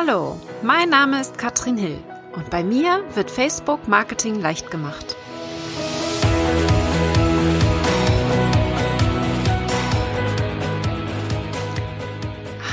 Hallo, 0.00 0.38
mein 0.62 0.90
Name 0.90 1.20
ist 1.20 1.38
Katrin 1.38 1.76
Hill 1.76 1.98
und 2.32 2.50
bei 2.50 2.62
mir 2.62 3.02
wird 3.14 3.32
Facebook 3.32 3.88
Marketing 3.88 4.40
leicht 4.40 4.70
gemacht. 4.70 5.16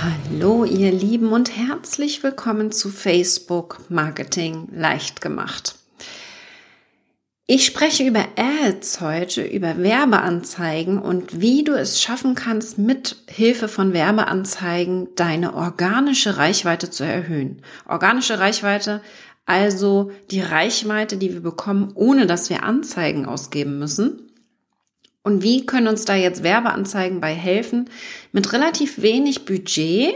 Hallo 0.03 0.65
ihr 0.65 0.91
Lieben 0.91 1.33
und 1.33 1.57
herzlich 1.57 2.21
willkommen 2.21 2.71
zu 2.71 2.91
Facebook 2.91 3.79
Marketing 3.89 4.67
leicht 4.71 5.19
gemacht. 5.19 5.79
Ich 7.47 7.63
spreche 7.63 8.03
über 8.03 8.25
Ads 8.37 9.01
heute, 9.01 9.43
über 9.43 9.77
Werbeanzeigen 9.77 10.97
und 10.97 11.41
wie 11.41 11.63
du 11.63 11.73
es 11.73 12.01
schaffen 12.01 12.33
kannst, 12.33 12.79
mit 12.79 13.17
Hilfe 13.27 13.67
von 13.67 13.93
Werbeanzeigen 13.93 15.09
deine 15.15 15.53
organische 15.53 16.37
Reichweite 16.37 16.89
zu 16.89 17.03
erhöhen. 17.03 17.61
Organische 17.87 18.39
Reichweite, 18.39 18.99
also 19.45 20.11
die 20.31 20.41
Reichweite, 20.41 21.17
die 21.17 21.33
wir 21.33 21.41
bekommen, 21.41 21.91
ohne 21.93 22.25
dass 22.25 22.49
wir 22.49 22.63
Anzeigen 22.63 23.27
ausgeben 23.27 23.77
müssen. 23.77 24.23
Und 25.21 25.43
wie 25.43 25.67
können 25.67 25.87
uns 25.87 26.03
da 26.03 26.15
jetzt 26.15 26.41
Werbeanzeigen 26.41 27.21
bei 27.21 27.35
helfen, 27.35 27.91
mit 28.31 28.53
relativ 28.53 29.03
wenig 29.03 29.45
Budget 29.45 30.15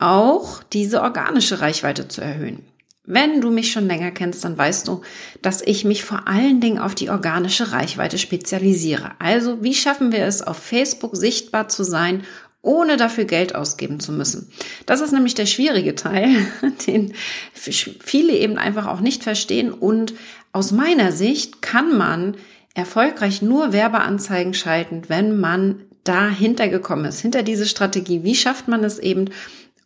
auch 0.00 0.64
diese 0.64 1.02
organische 1.02 1.60
Reichweite 1.60 2.08
zu 2.08 2.22
erhöhen? 2.22 2.64
Wenn 3.06 3.40
du 3.40 3.50
mich 3.50 3.70
schon 3.70 3.86
länger 3.86 4.10
kennst, 4.10 4.44
dann 4.44 4.58
weißt 4.58 4.88
du, 4.88 5.00
dass 5.40 5.62
ich 5.62 5.84
mich 5.84 6.02
vor 6.02 6.26
allen 6.26 6.60
Dingen 6.60 6.78
auf 6.78 6.96
die 6.96 7.08
organische 7.08 7.70
Reichweite 7.70 8.18
spezialisiere. 8.18 9.12
Also, 9.20 9.62
wie 9.62 9.74
schaffen 9.74 10.10
wir 10.10 10.24
es, 10.24 10.42
auf 10.42 10.56
Facebook 10.56 11.16
sichtbar 11.16 11.68
zu 11.68 11.84
sein, 11.84 12.24
ohne 12.62 12.96
dafür 12.96 13.24
Geld 13.24 13.54
ausgeben 13.54 14.00
zu 14.00 14.10
müssen? 14.10 14.50
Das 14.86 15.00
ist 15.00 15.12
nämlich 15.12 15.34
der 15.34 15.46
schwierige 15.46 15.94
Teil, 15.94 16.28
den 16.88 17.14
viele 17.54 18.32
eben 18.32 18.58
einfach 18.58 18.86
auch 18.86 19.00
nicht 19.00 19.22
verstehen. 19.22 19.72
Und 19.72 20.14
aus 20.52 20.72
meiner 20.72 21.12
Sicht 21.12 21.62
kann 21.62 21.96
man 21.96 22.36
erfolgreich 22.74 23.40
nur 23.40 23.72
Werbeanzeigen 23.72 24.52
schalten, 24.52 25.02
wenn 25.06 25.38
man 25.38 25.82
dahinter 26.02 26.68
gekommen 26.68 27.04
ist, 27.04 27.20
hinter 27.20 27.44
diese 27.44 27.66
Strategie. 27.66 28.24
Wie 28.24 28.34
schafft 28.34 28.66
man 28.66 28.82
es 28.82 28.98
eben, 28.98 29.26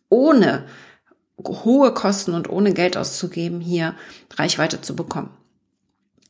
ohne 0.09 0.65
hohe 1.45 1.93
Kosten 1.93 2.33
und 2.33 2.49
ohne 2.49 2.73
Geld 2.73 2.97
auszugeben, 2.97 3.61
hier 3.61 3.95
Reichweite 4.35 4.81
zu 4.81 4.95
bekommen. 4.95 5.29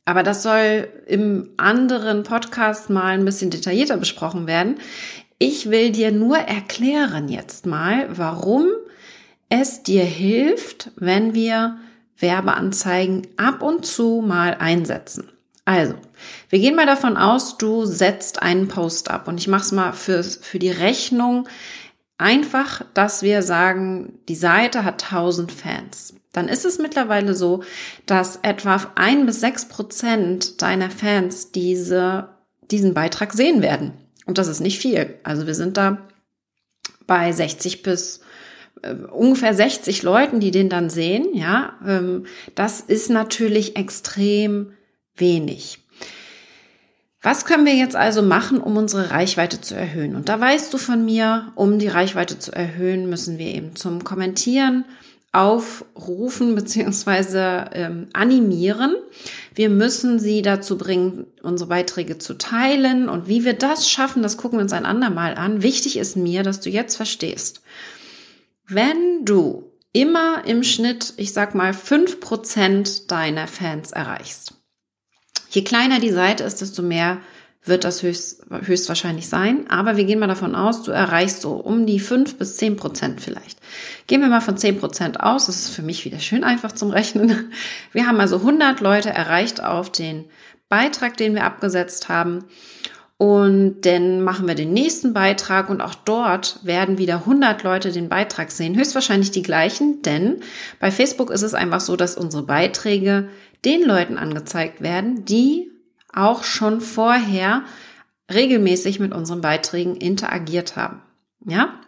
Aber 0.06 0.24
das 0.24 0.44
soll 0.44 0.88
im 1.06 1.50
anderen 1.58 2.24
Podcast 2.24 2.90
mal 2.90 3.14
ein 3.14 3.26
bisschen 3.26 3.52
detaillierter 3.52 3.98
besprochen 3.98 4.48
werden. 4.48 4.76
Ich 5.38 5.70
will 5.70 5.92
dir 5.92 6.12
nur 6.12 6.38
erklären 6.38 7.30
jetzt 7.30 7.66
mal, 7.66 8.08
warum 8.18 8.68
es 9.50 9.84
dir 9.84 10.04
hilft, 10.04 10.92
wenn 10.96 11.34
wir 11.34 11.78
Werbeanzeigen 12.18 13.28
ab 13.38 13.62
und 13.62 13.86
zu 13.86 14.24
mal 14.26 14.56
einsetzen. 14.60 15.30
Also, 15.66 15.96
wir 16.50 16.60
gehen 16.60 16.76
mal 16.76 16.86
davon 16.86 17.18
aus, 17.18 17.58
du 17.58 17.86
setzt 17.86 18.42
einen 18.42 18.68
Post 18.68 19.10
ab 19.10 19.28
und 19.28 19.40
ich 19.40 19.48
mache 19.48 19.64
es 19.64 19.72
mal 19.72 19.94
für, 19.94 20.24
für 20.24 20.60
die 20.60 20.72
Rechnung 20.72 21.48
einfach, 22.22 22.86
dass 22.94 23.24
wir 23.24 23.42
sagen, 23.42 24.20
die 24.30 24.36
Seite 24.36 24.84
hat 24.84 25.04
1000 25.04 25.52
Fans. 25.52 26.14
Dann 26.32 26.48
ist 26.48 26.64
es 26.64 26.80
mittlerweile 26.80 27.34
so, 27.34 27.64
dass 28.06 28.40
etwa 28.42 28.92
ein 28.96 29.26
bis 29.26 29.42
sechs 29.42 29.68
Prozent 29.68 30.62
deiner 30.62 30.90
Fans 30.90 31.52
diese, 31.52 32.30
diesen 32.70 32.94
Beitrag 32.94 33.34
sehen 33.34 33.62
werden. 33.62 33.94
Und 34.26 34.38
das 34.38 34.48
ist 34.48 34.62
nicht 34.62 34.80
viel. 34.80 35.20
Also 35.24 35.46
wir 35.46 35.56
sind 35.56 35.76
da 35.76 36.08
bei 37.06 37.32
60 37.32 37.84
bis 37.84 38.22
äh, 38.82 38.94
ungefähr 38.94 39.54
60 39.54 40.04
Leuten, 40.04 40.40
die 40.40 40.52
den 40.52 40.70
dann 40.70 40.90
sehen. 40.90 41.28
Ja, 41.34 41.74
ähm, 41.86 42.26
das 42.56 42.80
ist 42.80 43.10
natürlich 43.10 43.76
extrem 43.76 44.74
wenig. 45.16 45.80
Was 47.22 47.46
können 47.46 47.68
wir 47.68 47.76
jetzt 47.76 47.96
also 47.96 48.24
machen, 48.24 48.60
um 48.60 48.78
unsere 48.78 49.12
Reichweite 49.12 49.62
zu 49.62 49.76
erhöhen? 49.76 50.16
Und 50.16 50.28
da 50.28 50.40
weißt 50.40 50.74
du 50.74 50.80
von 50.80 51.06
mir, 51.06 51.52
um 51.56 51.78
die 51.78 51.88
Reichweite 51.88 52.40
zu 52.40 52.52
erhöhen, 52.52 53.10
müssen 53.10 53.38
wir 53.38 53.48
eben 53.48 53.76
zum 53.76 54.04
Kommentieren 54.04 54.86
aufrufen 55.34 56.56
beziehungsweise 56.56 57.70
ähm, 57.74 58.08
animieren. 58.12 58.96
Wir 59.56 59.70
müssen 59.70 60.20
sie 60.20 60.42
dazu 60.42 60.78
bringen, 60.78 61.26
unsere 61.42 61.70
Beiträge 61.70 62.18
zu 62.18 62.38
teilen. 62.38 63.08
Und 63.08 63.28
wie 63.28 63.46
wir 63.46 63.54
das 63.54 63.90
schaffen, 63.90 64.24
das 64.24 64.36
gucken 64.36 64.58
wir 64.58 64.64
uns 64.64 64.74
ein 64.74 64.86
andermal 64.86 65.36
an. 65.36 65.64
Wichtig 65.64 65.98
ist 65.98 66.18
mir, 66.18 66.44
dass 66.44 66.60
du 66.60 66.70
jetzt 66.70 66.96
verstehst. 66.96 67.62
Wenn 68.68 69.26
du 69.26 69.72
immer 69.94 70.44
im 70.46 70.64
Schnitt, 70.64 71.14
ich 71.18 71.34
sag 71.34 71.56
mal, 71.56 71.74
fünf 71.74 72.20
Prozent 72.20 73.12
deiner 73.12 73.48
Fans 73.48 73.92
erreichst, 73.92 74.54
Je 75.52 75.64
kleiner 75.64 76.00
die 76.00 76.12
Seite 76.12 76.44
ist, 76.44 76.62
desto 76.62 76.82
mehr 76.82 77.18
wird 77.64 77.84
das 77.84 78.02
höchst, 78.02 78.44
höchstwahrscheinlich 78.50 79.28
sein. 79.28 79.70
Aber 79.70 79.98
wir 79.98 80.06
gehen 80.06 80.18
mal 80.18 80.28
davon 80.28 80.56
aus, 80.56 80.82
du 80.82 80.92
erreichst 80.92 81.42
so 81.42 81.52
um 81.52 81.86
die 81.86 82.00
fünf 82.00 82.38
bis 82.38 82.58
zehn 82.58 82.76
Prozent 82.78 83.22
vielleicht. 83.22 83.60
Gehen 84.08 84.22
wir 84.22 84.30
mal 84.30 84.42
von 84.42 84.58
zehn 84.58 84.80
Prozent 84.80 85.20
aus. 85.20 85.46
Das 85.46 85.58
ist 85.58 85.70
für 85.70 85.84
mich 85.84 86.06
wieder 86.06 86.20
schön 86.20 86.44
einfach 86.44 86.72
zum 86.72 86.90
Rechnen. 86.90 87.52
Wir 87.92 88.08
haben 88.08 88.20
also 88.20 88.38
100 88.38 88.80
Leute 88.80 89.10
erreicht 89.10 89.64
auf 89.64 89.92
den 89.92 90.26
Beitrag, 90.70 91.18
den 91.18 91.36
wir 91.36 91.44
abgesetzt 91.44 92.08
haben. 92.08 92.46
Und 93.18 93.82
dann 93.82 94.24
machen 94.24 94.48
wir 94.48 94.56
den 94.56 94.74
nächsten 94.74 95.14
Beitrag 95.14 95.70
und 95.70 95.80
auch 95.82 95.94
dort 95.94 96.60
werden 96.64 96.98
wieder 96.98 97.18
100 97.18 97.62
Leute 97.62 97.92
den 97.92 98.10
Beitrag 98.10 98.50
sehen. 98.50 98.76
Höchstwahrscheinlich 98.76 99.30
die 99.30 99.44
gleichen, 99.44 100.02
denn 100.02 100.40
bei 100.80 100.90
Facebook 100.90 101.30
ist 101.30 101.44
es 101.44 101.54
einfach 101.54 101.82
so, 101.82 101.96
dass 101.96 102.18
unsere 102.18 102.42
Beiträge 102.42 103.30
den 103.66 103.84
Leuten 103.84 104.18
angezeigt 104.18 104.82
werden, 104.82 105.26
die 105.26 105.72
auch 106.14 106.44
schon 106.44 106.82
vorher 106.82 107.64
regelmäßig 108.32 109.00
mit 109.00 109.14
unseren 109.14 109.42
Beiträgen 109.42 109.96
interagiert 109.96 110.76
haben. 110.76 111.02
Ja? 111.46 111.80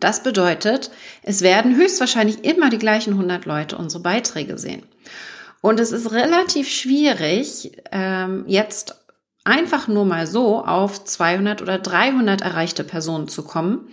Das 0.00 0.22
bedeutet, 0.22 0.90
es 1.22 1.42
werden 1.42 1.76
höchstwahrscheinlich 1.76 2.44
immer 2.44 2.70
die 2.70 2.78
gleichen 2.78 3.14
100 3.14 3.46
Leute 3.46 3.76
unsere 3.76 4.02
Beiträge 4.02 4.58
sehen. 4.58 4.82
Und 5.60 5.80
es 5.80 5.92
ist 5.92 6.12
relativ 6.12 6.68
schwierig, 6.68 7.72
ähm, 7.90 8.44
jetzt 8.46 9.03
einfach 9.44 9.88
nur 9.88 10.06
mal 10.06 10.26
so 10.26 10.64
auf 10.64 11.04
200 11.04 11.60
oder 11.60 11.78
300 11.78 12.40
erreichte 12.40 12.82
Personen 12.82 13.28
zu 13.28 13.42
kommen, 13.42 13.88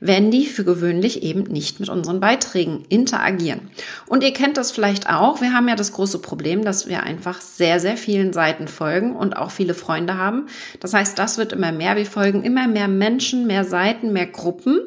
wenn 0.00 0.32
die 0.32 0.46
für 0.46 0.64
gewöhnlich 0.64 1.22
eben 1.22 1.44
nicht 1.44 1.78
mit 1.78 1.88
unseren 1.88 2.20
Beiträgen 2.20 2.84
interagieren. 2.88 3.70
Und 4.06 4.24
ihr 4.24 4.32
kennt 4.32 4.56
das 4.56 4.72
vielleicht 4.72 5.08
auch. 5.08 5.40
Wir 5.40 5.52
haben 5.52 5.68
ja 5.68 5.76
das 5.76 5.92
große 5.92 6.18
Problem, 6.18 6.64
dass 6.64 6.88
wir 6.88 7.04
einfach 7.04 7.40
sehr, 7.40 7.78
sehr 7.78 7.96
vielen 7.96 8.32
Seiten 8.32 8.66
folgen 8.66 9.14
und 9.14 9.36
auch 9.36 9.52
viele 9.52 9.74
Freunde 9.74 10.18
haben. 10.18 10.46
Das 10.80 10.92
heißt, 10.92 11.18
das 11.18 11.38
wird 11.38 11.52
immer 11.52 11.72
mehr. 11.72 11.96
Wir 11.96 12.06
folgen 12.06 12.42
immer 12.42 12.66
mehr 12.66 12.88
Menschen, 12.88 13.46
mehr 13.46 13.64
Seiten, 13.64 14.12
mehr 14.12 14.26
Gruppen. 14.26 14.80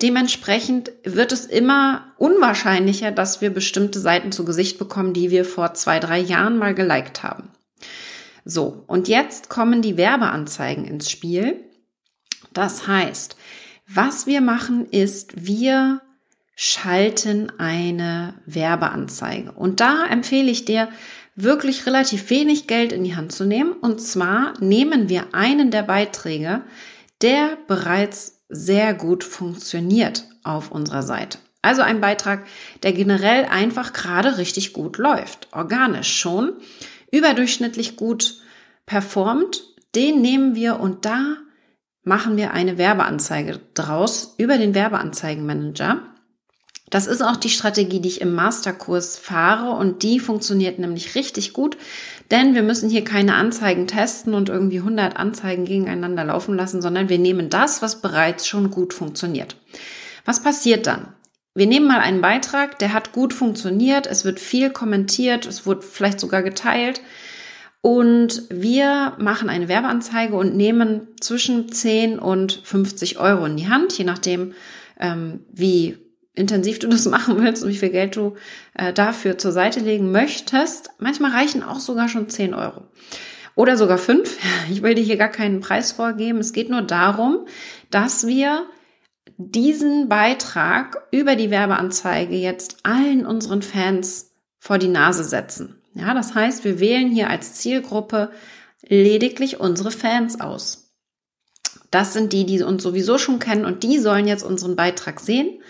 Dementsprechend 0.00 0.92
wird 1.04 1.30
es 1.30 1.44
immer 1.44 2.06
unwahrscheinlicher, 2.16 3.12
dass 3.12 3.42
wir 3.42 3.50
bestimmte 3.50 4.00
Seiten 4.00 4.32
zu 4.32 4.46
Gesicht 4.46 4.78
bekommen, 4.78 5.12
die 5.12 5.30
wir 5.30 5.44
vor 5.44 5.74
zwei, 5.74 6.00
drei 6.00 6.18
Jahren 6.18 6.58
mal 6.58 6.74
geliked 6.74 7.22
haben. 7.22 7.50
So, 8.50 8.82
und 8.86 9.08
jetzt 9.08 9.50
kommen 9.50 9.82
die 9.82 9.98
Werbeanzeigen 9.98 10.86
ins 10.86 11.10
Spiel. 11.10 11.64
Das 12.54 12.86
heißt, 12.86 13.36
was 13.86 14.26
wir 14.26 14.40
machen 14.40 14.86
ist, 14.86 15.46
wir 15.46 16.00
schalten 16.56 17.52
eine 17.58 18.32
Werbeanzeige. 18.46 19.52
Und 19.52 19.80
da 19.80 20.06
empfehle 20.06 20.50
ich 20.50 20.64
dir, 20.64 20.88
wirklich 21.36 21.86
relativ 21.86 22.30
wenig 22.30 22.66
Geld 22.66 22.90
in 22.92 23.04
die 23.04 23.14
Hand 23.14 23.32
zu 23.32 23.44
nehmen. 23.44 23.72
Und 23.72 24.00
zwar 24.00 24.54
nehmen 24.60 25.10
wir 25.10 25.34
einen 25.34 25.70
der 25.70 25.82
Beiträge, 25.82 26.62
der 27.20 27.58
bereits 27.68 28.40
sehr 28.48 28.94
gut 28.94 29.24
funktioniert 29.24 30.24
auf 30.42 30.72
unserer 30.72 31.02
Seite. 31.02 31.38
Also 31.60 31.82
ein 31.82 32.00
Beitrag, 32.00 32.46
der 32.82 32.94
generell 32.94 33.44
einfach 33.44 33.92
gerade 33.92 34.38
richtig 34.38 34.72
gut 34.72 34.96
läuft, 34.96 35.48
organisch 35.52 36.16
schon 36.16 36.54
überdurchschnittlich 37.10 37.96
gut 37.96 38.40
performt, 38.86 39.62
den 39.94 40.20
nehmen 40.20 40.54
wir 40.54 40.80
und 40.80 41.04
da 41.04 41.36
machen 42.02 42.36
wir 42.36 42.52
eine 42.52 42.78
Werbeanzeige 42.78 43.60
draus 43.74 44.34
über 44.38 44.58
den 44.58 44.74
Werbeanzeigenmanager. 44.74 46.02
Das 46.90 47.06
ist 47.06 47.20
auch 47.20 47.36
die 47.36 47.50
Strategie, 47.50 48.00
die 48.00 48.08
ich 48.08 48.20
im 48.22 48.34
Masterkurs 48.34 49.18
fahre 49.18 49.72
und 49.72 50.02
die 50.02 50.20
funktioniert 50.20 50.78
nämlich 50.78 51.14
richtig 51.14 51.52
gut, 51.52 51.76
denn 52.30 52.54
wir 52.54 52.62
müssen 52.62 52.88
hier 52.88 53.04
keine 53.04 53.34
Anzeigen 53.34 53.86
testen 53.86 54.32
und 54.32 54.48
irgendwie 54.48 54.78
100 54.78 55.16
Anzeigen 55.16 55.66
gegeneinander 55.66 56.24
laufen 56.24 56.54
lassen, 56.54 56.80
sondern 56.80 57.10
wir 57.10 57.18
nehmen 57.18 57.50
das, 57.50 57.82
was 57.82 58.00
bereits 58.00 58.46
schon 58.46 58.70
gut 58.70 58.94
funktioniert. 58.94 59.56
Was 60.24 60.42
passiert 60.42 60.86
dann? 60.86 61.08
Wir 61.58 61.66
nehmen 61.66 61.88
mal 61.88 61.98
einen 61.98 62.20
Beitrag, 62.20 62.78
der 62.78 62.92
hat 62.92 63.10
gut 63.10 63.34
funktioniert, 63.34 64.06
es 64.06 64.24
wird 64.24 64.38
viel 64.38 64.70
kommentiert, 64.70 65.44
es 65.44 65.66
wird 65.66 65.82
vielleicht 65.82 66.20
sogar 66.20 66.44
geteilt 66.44 67.00
und 67.80 68.44
wir 68.48 69.16
machen 69.18 69.48
eine 69.48 69.66
Werbeanzeige 69.66 70.36
und 70.36 70.54
nehmen 70.54 71.08
zwischen 71.20 71.72
10 71.72 72.20
und 72.20 72.60
50 72.62 73.18
Euro 73.18 73.44
in 73.44 73.56
die 73.56 73.68
Hand, 73.68 73.98
je 73.98 74.04
nachdem, 74.04 74.52
ähm, 75.00 75.40
wie 75.52 75.98
intensiv 76.36 76.78
du 76.78 76.86
das 76.86 77.06
machen 77.10 77.42
willst 77.42 77.64
und 77.64 77.70
wie 77.70 77.76
viel 77.76 77.90
Geld 77.90 78.14
du 78.14 78.36
äh, 78.74 78.92
dafür 78.92 79.36
zur 79.36 79.50
Seite 79.50 79.80
legen 79.80 80.12
möchtest. 80.12 80.90
Manchmal 81.00 81.32
reichen 81.32 81.64
auch 81.64 81.80
sogar 81.80 82.08
schon 82.08 82.28
10 82.28 82.54
Euro. 82.54 82.84
Oder 83.56 83.76
sogar 83.76 83.98
5. 83.98 84.38
Ich 84.70 84.82
will 84.82 84.94
dir 84.94 85.02
hier 85.02 85.16
gar 85.16 85.30
keinen 85.30 85.58
Preis 85.58 85.90
vorgeben. 85.90 86.38
Es 86.38 86.52
geht 86.52 86.70
nur 86.70 86.82
darum, 86.82 87.46
dass 87.90 88.28
wir 88.28 88.64
diesen 89.38 90.08
Beitrag 90.08 91.06
über 91.12 91.36
die 91.36 91.50
Werbeanzeige 91.50 92.34
jetzt 92.34 92.78
allen 92.82 93.24
unseren 93.24 93.62
Fans 93.62 94.32
vor 94.58 94.78
die 94.78 94.88
Nase 94.88 95.22
setzen. 95.22 95.80
Ja, 95.94 96.12
das 96.12 96.34
heißt, 96.34 96.64
wir 96.64 96.80
wählen 96.80 97.08
hier 97.08 97.30
als 97.30 97.54
Zielgruppe 97.54 98.32
lediglich 98.82 99.60
unsere 99.60 99.92
Fans 99.92 100.40
aus. 100.40 100.92
Das 101.92 102.12
sind 102.12 102.32
die, 102.32 102.44
die 102.44 102.62
uns 102.62 102.82
sowieso 102.82 103.16
schon 103.16 103.38
kennen 103.38 103.64
und 103.64 103.84
die 103.84 103.98
sollen 103.98 104.26
jetzt 104.26 104.42
unseren 104.42 104.74
Beitrag 104.74 105.20
sehen. 105.20 105.60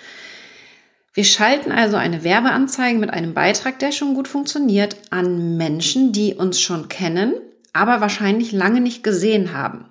Wir 1.12 1.24
schalten 1.24 1.70
also 1.70 1.96
eine 1.96 2.24
Werbeanzeige 2.24 2.98
mit 2.98 3.10
einem 3.10 3.34
Beitrag, 3.34 3.78
der 3.80 3.92
schon 3.92 4.14
gut 4.14 4.28
funktioniert, 4.28 4.96
an 5.10 5.56
Menschen, 5.58 6.12
die 6.12 6.34
uns 6.34 6.60
schon 6.60 6.88
kennen, 6.88 7.34
aber 7.74 8.00
wahrscheinlich 8.00 8.52
lange 8.52 8.80
nicht 8.80 9.04
gesehen 9.04 9.52
haben. 9.52 9.84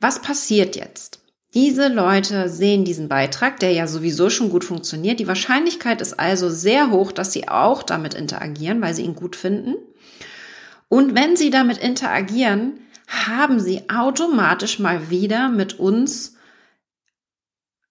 Was 0.00 0.20
passiert 0.20 0.74
jetzt? 0.74 1.21
Diese 1.54 1.88
Leute 1.88 2.48
sehen 2.48 2.84
diesen 2.84 3.08
Beitrag, 3.08 3.60
der 3.60 3.72
ja 3.72 3.86
sowieso 3.86 4.30
schon 4.30 4.48
gut 4.48 4.64
funktioniert. 4.64 5.20
Die 5.20 5.28
Wahrscheinlichkeit 5.28 6.00
ist 6.00 6.18
also 6.18 6.48
sehr 6.48 6.90
hoch, 6.90 7.12
dass 7.12 7.32
sie 7.32 7.48
auch 7.48 7.82
damit 7.82 8.14
interagieren, 8.14 8.80
weil 8.80 8.94
sie 8.94 9.02
ihn 9.02 9.14
gut 9.14 9.36
finden. 9.36 9.74
Und 10.88 11.14
wenn 11.14 11.36
sie 11.36 11.50
damit 11.50 11.78
interagieren, 11.78 12.80
haben 13.06 13.60
sie 13.60 13.82
automatisch 13.90 14.78
mal 14.78 15.10
wieder 15.10 15.50
mit 15.50 15.78
uns 15.78 16.36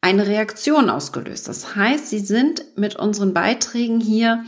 eine 0.02 0.26
Reaktion 0.26 0.90
ausgelöst. 0.90 1.48
Das 1.48 1.76
heißt, 1.76 2.10
sie 2.10 2.20
sind 2.20 2.66
mit 2.76 2.96
unseren 2.96 3.34
Beiträgen 3.34 4.00
hier 4.00 4.44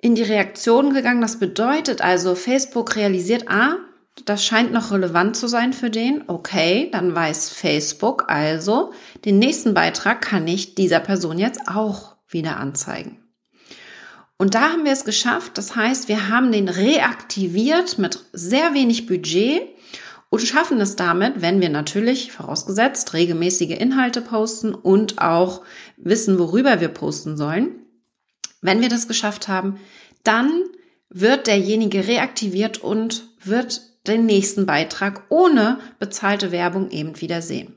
in 0.00 0.14
die 0.14 0.22
Reaktion 0.22 0.92
gegangen. 0.92 1.22
Das 1.22 1.38
bedeutet 1.38 2.02
also, 2.02 2.34
Facebook 2.34 2.96
realisiert, 2.96 3.48
ah, 3.48 3.76
das 4.24 4.44
scheint 4.44 4.72
noch 4.72 4.90
relevant 4.90 5.36
zu 5.36 5.46
sein 5.48 5.72
für 5.72 5.90
den. 5.90 6.24
Okay, 6.26 6.88
dann 6.92 7.14
weiß 7.14 7.50
Facebook 7.50 8.24
also, 8.28 8.92
den 9.24 9.38
nächsten 9.38 9.74
Beitrag 9.74 10.20
kann 10.20 10.46
ich 10.46 10.74
dieser 10.74 11.00
Person 11.00 11.38
jetzt 11.38 11.68
auch 11.68 12.16
wieder 12.28 12.58
anzeigen. 12.58 13.18
Und 14.36 14.54
da 14.54 14.70
haben 14.70 14.84
wir 14.84 14.92
es 14.92 15.04
geschafft. 15.04 15.58
Das 15.58 15.74
heißt, 15.74 16.08
wir 16.08 16.28
haben 16.28 16.52
den 16.52 16.68
reaktiviert 16.68 17.98
mit 17.98 18.24
sehr 18.32 18.72
wenig 18.72 19.06
Budget 19.06 19.62
und 20.30 20.42
schaffen 20.42 20.80
es 20.80 20.94
damit, 20.94 21.40
wenn 21.42 21.60
wir 21.60 21.70
natürlich, 21.70 22.32
vorausgesetzt, 22.32 23.14
regelmäßige 23.14 23.78
Inhalte 23.78 24.20
posten 24.20 24.74
und 24.74 25.20
auch 25.20 25.62
wissen, 25.96 26.38
worüber 26.38 26.80
wir 26.80 26.88
posten 26.88 27.36
sollen. 27.36 27.86
Wenn 28.60 28.80
wir 28.80 28.88
das 28.88 29.08
geschafft 29.08 29.48
haben, 29.48 29.80
dann 30.22 30.64
wird 31.08 31.46
derjenige 31.46 32.06
reaktiviert 32.06 32.78
und 32.78 33.28
wird 33.42 33.87
den 34.08 34.26
nächsten 34.26 34.66
Beitrag 34.66 35.22
ohne 35.28 35.78
bezahlte 35.98 36.52
Werbung 36.52 36.90
eben 36.90 37.20
wieder 37.20 37.42
sehen. 37.42 37.74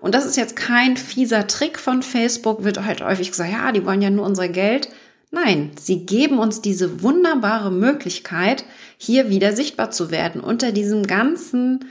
Und 0.00 0.14
das 0.14 0.26
ist 0.26 0.36
jetzt 0.36 0.56
kein 0.56 0.96
fieser 0.96 1.46
Trick 1.46 1.78
von 1.78 2.02
Facebook, 2.02 2.64
wird 2.64 2.84
halt 2.84 3.02
häufig 3.02 3.30
gesagt, 3.30 3.52
ja, 3.52 3.70
die 3.70 3.86
wollen 3.86 4.02
ja 4.02 4.10
nur 4.10 4.26
unser 4.26 4.48
Geld. 4.48 4.88
Nein, 5.30 5.70
sie 5.80 6.04
geben 6.04 6.38
uns 6.38 6.60
diese 6.60 7.02
wunderbare 7.02 7.70
Möglichkeit, 7.70 8.64
hier 8.98 9.30
wieder 9.30 9.54
sichtbar 9.54 9.90
zu 9.90 10.10
werden 10.10 10.40
unter 10.40 10.72
diesem 10.72 11.06
ganzen 11.06 11.86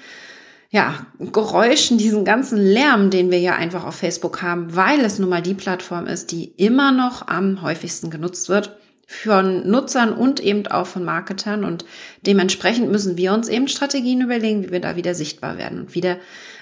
ja, 0.69 1.05
Geräuschen, 1.19 1.97
diesen 1.97 2.23
ganzen 2.23 2.57
Lärm, 2.57 3.09
den 3.09 3.31
wir 3.31 3.39
ja 3.39 3.55
einfach 3.55 3.85
auf 3.85 3.95
Facebook 3.95 4.41
haben, 4.41 4.75
weil 4.75 5.01
es 5.01 5.19
nun 5.19 5.29
mal 5.29 5.41
die 5.41 5.53
Plattform 5.53 6.07
ist, 6.07 6.31
die 6.31 6.53
immer 6.57 6.91
noch 6.91 7.27
am 7.27 7.61
häufigsten 7.61 8.09
genutzt 8.09 8.47
wird 8.47 8.77
von 9.11 9.69
Nutzern 9.69 10.13
und 10.13 10.39
eben 10.39 10.67
auch 10.67 10.87
von 10.87 11.03
Marketern. 11.03 11.65
Und 11.65 11.83
dementsprechend 12.25 12.89
müssen 12.89 13.17
wir 13.17 13.33
uns 13.33 13.49
eben 13.49 13.67
Strategien 13.67 14.21
überlegen, 14.21 14.63
wie 14.63 14.71
wir 14.71 14.79
da 14.79 14.95
wieder 14.95 15.13
sichtbar 15.13 15.57
werden 15.57 15.81
und 15.81 15.95
wieder 15.95 16.17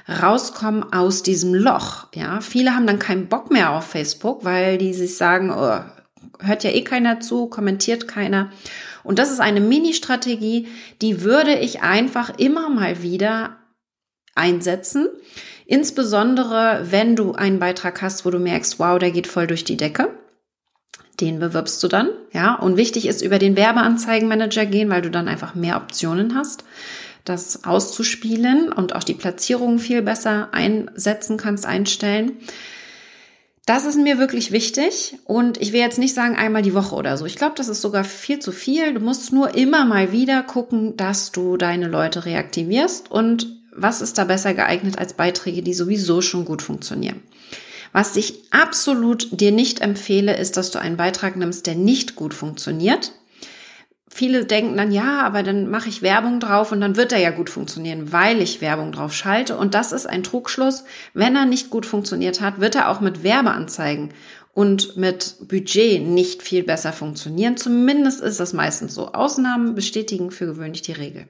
rauskommen 0.10 0.92
aus 0.92 1.22
diesem 1.22 1.54
Loch. 1.54 2.08
Ja, 2.16 2.42
viele 2.42 2.74
haben 2.74 2.88
dann 2.88 2.98
keinen 2.98 3.28
Bock 3.28 3.52
mehr 3.52 3.72
auf 3.72 3.86
Facebook, 3.86 4.44
weil 4.44 4.80
die 4.80 4.96
sich 4.96 5.16
sagen, 5.16 5.52
oh, 5.52 5.80
hört 6.40 6.64
ja 6.64 6.72
eh 6.72 6.84
keiner 6.84 7.20
zu, 7.20 7.46
kommentiert 7.46 8.08
keiner. 8.08 8.52
Und 9.04 9.20
das 9.20 9.32
ist 9.32 9.40
eine 9.40 9.62
Mini-Strategie, 9.62 10.68
die 11.04 11.22
würde 11.22 11.54
ich 11.54 11.82
einfach 11.84 12.38
immer 12.40 12.70
mal 12.70 13.04
wieder 13.04 13.58
einsetzen. 14.34 15.08
Insbesondere, 15.68 16.88
wenn 16.90 17.16
du 17.16 17.34
einen 17.34 17.60
Beitrag 17.60 18.02
hast, 18.02 18.26
wo 18.26 18.32
du 18.32 18.40
merkst, 18.40 18.80
wow, 18.80 18.98
der 18.98 19.12
geht 19.12 19.28
voll 19.28 19.46
durch 19.46 19.64
die 19.64 19.78
Decke 19.78 20.10
den 21.20 21.40
bewirbst 21.40 21.82
du 21.84 21.88
dann, 21.88 22.10
ja. 22.32 22.56
Und 22.56 22.78
wichtig 22.78 23.08
ist 23.08 23.22
über 23.22 23.40
den 23.40 23.56
Werbeanzeigenmanager 23.56 24.66
gehen, 24.66 24.90
weil 24.90 25.02
du 25.02 25.12
dann 25.12 25.28
einfach 25.28 25.56
mehr 25.56 25.78
Optionen 25.78 26.36
hast, 26.36 26.64
das 27.26 27.64
auszuspielen 27.64 28.72
und 28.72 28.96
auch 28.96 29.04
die 29.04 29.14
Platzierungen 29.14 29.80
viel 29.80 30.02
besser 30.02 30.50
einsetzen 30.52 31.38
kannst, 31.38 31.66
einstellen. 31.66 32.34
Das 33.66 33.86
ist 33.86 33.98
mir 33.98 34.18
wirklich 34.18 34.52
wichtig 34.52 35.18
und 35.26 35.62
ich 35.62 35.74
will 35.74 35.80
jetzt 35.80 36.00
nicht 36.00 36.16
sagen 36.16 36.36
einmal 36.36 36.64
die 36.64 36.74
Woche 36.74 36.96
oder 36.96 37.18
so. 37.18 37.26
Ich 37.26 37.36
glaube, 37.36 37.54
das 37.56 37.68
ist 37.68 37.82
sogar 37.82 38.04
viel 38.04 38.40
zu 38.40 38.52
viel. 38.52 38.96
Du 38.96 39.00
musst 39.00 39.32
nur 39.32 39.54
immer 39.54 39.86
mal 39.86 40.12
wieder 40.12 40.42
gucken, 40.42 40.98
dass 40.98 41.32
du 41.32 41.56
deine 41.56 41.88
Leute 41.88 42.26
reaktivierst 42.26 43.12
und 43.12 43.46
was 43.72 44.02
ist 44.02 44.18
da 44.18 44.24
besser 44.24 44.56
geeignet 44.56 44.98
als 44.98 45.14
Beiträge, 45.14 45.62
die 45.62 45.76
sowieso 45.76 46.22
schon 46.22 46.46
gut 46.46 46.64
funktionieren. 46.64 47.22
Was 47.92 48.16
ich 48.16 48.44
absolut 48.52 49.28
dir 49.32 49.52
nicht 49.52 49.82
empfehle, 49.82 50.36
ist, 50.36 50.58
dass 50.58 50.72
du 50.72 50.80
einen 50.80 50.98
Beitrag 50.98 51.36
nimmst, 51.36 51.66
der 51.68 51.76
nicht 51.76 52.16
gut 52.16 52.34
funktioniert. 52.34 53.14
Viele 54.12 54.46
denken 54.46 54.76
dann, 54.76 54.92
ja, 54.92 55.22
aber 55.22 55.44
dann 55.44 55.70
mache 55.70 55.88
ich 55.88 56.02
Werbung 56.02 56.40
drauf 56.40 56.72
und 56.72 56.82
dann 56.82 56.96
wird 56.96 57.12
er 57.12 57.20
ja 57.20 57.30
gut 57.30 57.50
funktionieren, 57.50 58.12
weil 58.12 58.42
ich 58.42 58.60
Werbung 58.60 58.92
drauf 58.92 59.14
schalte. 59.14 59.56
Und 59.56 59.76
das 59.76 59.92
ist 59.92 60.08
ein 60.08 60.24
Trugschluss. 60.24 60.84
Wenn 61.14 61.36
er 61.36 61.46
nicht 61.46 61.70
gut 61.70 61.86
funktioniert 61.86 62.42
hat, 62.42 62.60
wird 62.60 62.76
er 62.76 62.90
auch 62.90 63.02
mit 63.02 63.24
Werbeanzeigen 63.24 64.10
und 64.54 64.98
mit 64.98 65.36
Budget 65.48 66.02
nicht 66.02 66.42
viel 66.42 66.64
besser 66.64 66.92
funktionieren. 66.92 67.56
Zumindest 67.56 68.20
ist 68.20 68.40
das 68.40 68.52
meistens 68.54 68.96
so. 68.96 69.14
Ausnahmen 69.14 69.76
bestätigen 69.76 70.32
für 70.32 70.48
gewöhnlich 70.48 70.82
die 70.82 70.92
Regel. 70.92 71.28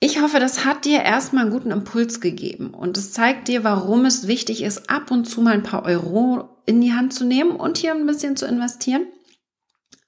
Ich 0.00 0.20
hoffe, 0.22 0.38
das 0.38 0.64
hat 0.64 0.84
dir 0.84 1.02
erstmal 1.02 1.44
einen 1.44 1.52
guten 1.52 1.72
Impuls 1.72 2.20
gegeben 2.20 2.72
und 2.72 2.96
es 2.96 3.12
zeigt 3.12 3.48
dir, 3.48 3.64
warum 3.64 4.04
es 4.04 4.28
wichtig 4.28 4.62
ist, 4.62 4.88
ab 4.88 5.10
und 5.10 5.24
zu 5.24 5.40
mal 5.40 5.54
ein 5.54 5.64
paar 5.64 5.84
Euro 5.84 6.62
in 6.66 6.80
die 6.80 6.92
Hand 6.92 7.12
zu 7.12 7.24
nehmen 7.24 7.52
und 7.52 7.78
hier 7.78 7.92
ein 7.92 8.06
bisschen 8.06 8.36
zu 8.36 8.46
investieren. 8.46 9.06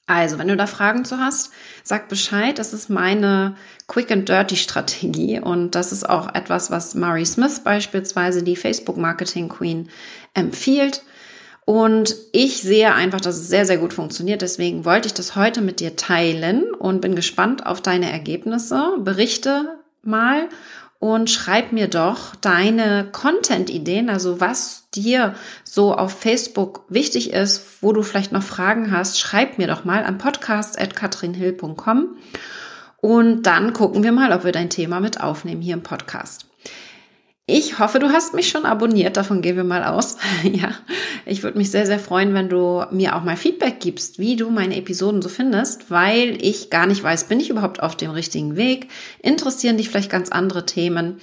Also, 0.07 0.39
wenn 0.39 0.49
du 0.49 0.57
da 0.57 0.67
Fragen 0.67 1.05
zu 1.05 1.19
hast, 1.19 1.51
sag 1.85 2.09
Bescheid. 2.09 2.59
Das 2.59 2.73
ist 2.73 2.89
meine 2.91 3.57
Quick 3.87 4.11
and 4.11 4.29
Dirty 4.29 4.57
Strategie 4.57 5.41
und 5.41 5.75
das 5.77 5.93
ist 5.93 6.09
auch 6.09 6.35
etwas, 6.35 6.71
was 6.71 6.95
Mari 6.95 7.25
Smith 7.25 7.61
beispielsweise, 7.61 8.43
die 8.43 8.57
Facebook 8.57 8.97
Marketing 8.97 9.49
Queen, 9.49 9.89
empfiehlt. 10.35 11.03
Und 11.65 12.17
ich 12.33 12.63
sehe 12.63 12.93
einfach, 12.93 13.21
dass 13.21 13.37
es 13.37 13.49
sehr, 13.49 13.67
sehr 13.67 13.79
gut 13.79 13.93
funktioniert. 13.93 14.43
Deswegen 14.43 14.85
wollte 14.85 15.07
ich 15.07 15.15
das 15.15 15.37
heute 15.37 15.61
mit 15.61 15.79
dir 15.79 15.95
teilen 15.95 16.75
und 16.75 17.01
bin 17.01 17.15
gespannt 17.15 17.65
auf 17.67 17.81
deine 17.81 18.11
Ergebnisse. 18.11 18.97
Berichte 18.99 19.80
mal 20.03 20.49
und 20.99 21.31
schreib 21.31 21.73
mir 21.73 21.89
doch 21.89 22.37
deine 22.37 23.09
Content-Ideen, 23.11 24.11
also 24.11 24.41
was 24.41 24.89
dir 24.95 25.35
so 25.65 25.95
auf 25.95 26.21
Facebook 26.21 26.85
wichtig 26.89 27.33
ist, 27.33 27.83
wo 27.83 27.93
du 27.93 28.03
vielleicht 28.03 28.33
noch 28.33 28.43
Fragen 28.43 28.91
hast, 28.93 29.19
schreib 29.19 29.57
mir 29.59 29.67
doch 29.67 29.85
mal 29.85 30.05
an 30.05 30.19
podcast.katrinhill.com 30.19 32.17
und 32.99 33.43
dann 33.45 33.73
gucken 33.73 34.03
wir 34.03 34.13
mal, 34.13 34.33
ob 34.33 34.45
wir 34.45 34.53
dein 34.53 34.69
Thema 34.69 35.01
mit 35.01 35.21
aufnehmen 35.21 35.63
hier 35.63 35.75
im 35.75 35.83
Podcast. 35.83 36.50
Ich 37.53 37.81
hoffe, 37.81 37.99
du 37.99 38.11
hast 38.11 38.33
mich 38.33 38.49
schon 38.49 38.65
abonniert, 38.65 39.17
davon 39.17 39.43
gehen 39.43 39.57
wir 39.57 39.65
mal 39.65 39.83
aus. 39.83 40.19
ja, 40.45 40.71
ich 41.27 41.43
würde 41.43 41.59
mich 41.59 41.73
sehr, 41.73 41.85
sehr 41.85 41.99
freuen, 41.99 42.33
wenn 42.33 42.49
du 42.49 42.85
mir 42.93 43.17
auch 43.17 43.25
mal 43.25 43.37
Feedback 43.37 43.81
gibst, 43.81 44.21
wie 44.21 44.37
du 44.37 44.51
meine 44.51 44.77
Episoden 44.77 45.21
so 45.21 45.29
findest, 45.29 45.91
weil 45.91 46.39
ich 46.41 46.71
gar 46.71 46.87
nicht 46.87 47.03
weiß, 47.03 47.25
bin 47.25 47.41
ich 47.41 47.51
überhaupt 47.51 47.83
auf 47.83 47.97
dem 47.97 48.13
richtigen 48.13 48.55
Weg? 48.55 48.89
Interessieren 49.19 49.79
dich 49.79 49.89
vielleicht 49.89 50.13
ganz 50.13 50.31
andere 50.31 50.65
Themen? 50.65 51.21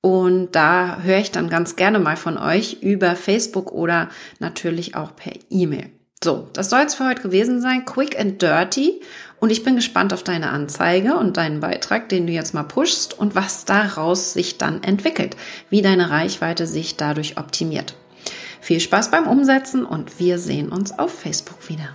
Und 0.00 0.52
da 0.52 1.00
höre 1.02 1.18
ich 1.18 1.30
dann 1.30 1.50
ganz 1.50 1.76
gerne 1.76 1.98
mal 1.98 2.16
von 2.16 2.38
euch 2.38 2.78
über 2.80 3.14
Facebook 3.14 3.70
oder 3.70 4.08
natürlich 4.38 4.94
auch 4.94 5.14
per 5.14 5.32
E-Mail. 5.50 5.90
So, 6.26 6.48
das 6.54 6.70
soll 6.70 6.80
es 6.80 6.96
für 6.96 7.06
heute 7.06 7.22
gewesen 7.22 7.60
sein. 7.60 7.84
Quick 7.84 8.18
and 8.18 8.42
dirty. 8.42 9.00
Und 9.38 9.50
ich 9.50 9.62
bin 9.62 9.76
gespannt 9.76 10.12
auf 10.12 10.24
deine 10.24 10.50
Anzeige 10.50 11.16
und 11.16 11.36
deinen 11.36 11.60
Beitrag, 11.60 12.08
den 12.08 12.26
du 12.26 12.32
jetzt 12.32 12.52
mal 12.52 12.64
pushst 12.64 13.16
und 13.16 13.36
was 13.36 13.64
daraus 13.64 14.32
sich 14.32 14.58
dann 14.58 14.82
entwickelt, 14.82 15.36
wie 15.70 15.82
deine 15.82 16.10
Reichweite 16.10 16.66
sich 16.66 16.96
dadurch 16.96 17.38
optimiert. 17.38 17.94
Viel 18.60 18.80
Spaß 18.80 19.12
beim 19.12 19.28
Umsetzen 19.28 19.84
und 19.84 20.18
wir 20.18 20.40
sehen 20.40 20.70
uns 20.70 20.98
auf 20.98 21.16
Facebook 21.16 21.68
wieder. 21.68 21.90